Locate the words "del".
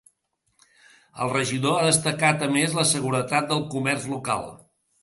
3.55-3.67